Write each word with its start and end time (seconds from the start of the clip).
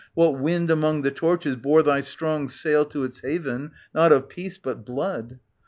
What 0.15 0.39
wind 0.39 0.71
among 0.71 1.03
the 1.03 1.11
torches, 1.11 1.55
bore 1.55 1.83
thy 1.83 2.01
strong 2.01 2.49
Sail 2.49 2.85
to 2.85 3.03
its 3.03 3.19
haven, 3.19 3.69
not 3.93 4.11
of 4.11 4.29
peace 4.29 4.57
but 4.57 4.83
blood. 4.83 5.37